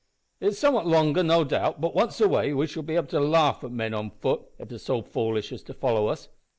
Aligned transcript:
It 0.39 0.47
is 0.47 0.57
somewhat 0.57 0.87
longer, 0.87 1.21
no 1.21 1.43
doubt, 1.43 1.79
but 1.79 1.93
once 1.93 2.19
away, 2.19 2.55
we 2.55 2.65
shall 2.65 2.81
be 2.81 2.95
able 2.95 3.05
to 3.09 3.19
laugh 3.19 3.63
at 3.63 3.69
men 3.71 3.93
on 3.93 4.09
foot 4.09 4.41
if 4.57 4.67
they 4.69 4.75
are 4.77 4.79
so 4.79 5.03
foolish 5.03 5.51
as 5.51 5.61
to 5.65 5.75
follow 5.75 6.07
us. 6.07 6.27